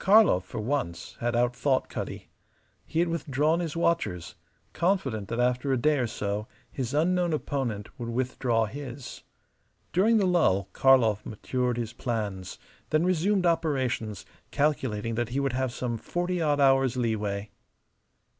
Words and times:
Karlov 0.00 0.42
for 0.44 0.58
once 0.58 1.16
had 1.20 1.36
outthought 1.36 1.88
Cutty. 1.88 2.28
He 2.86 2.98
had 2.98 3.06
withdrawn 3.06 3.60
his 3.60 3.76
watchers, 3.76 4.34
confident 4.72 5.28
that 5.28 5.38
after 5.38 5.72
a 5.72 5.76
day 5.76 5.98
or 5.98 6.08
so 6.08 6.48
his 6.72 6.92
unknown 6.92 7.32
opponent 7.32 7.88
would 7.96 8.08
withdraw 8.08 8.64
his. 8.66 9.22
During 9.92 10.16
the 10.16 10.26
lull 10.26 10.68
Karlov 10.72 11.24
matured 11.24 11.76
his 11.76 11.92
plans, 11.92 12.58
then 12.88 13.04
resumed 13.04 13.46
operations, 13.46 14.26
calculating 14.50 15.14
that 15.14 15.28
he 15.28 15.38
would 15.38 15.52
have 15.52 15.72
some 15.72 15.98
forty 15.98 16.42
odd 16.42 16.58
hours' 16.58 16.96
leeway. 16.96 17.50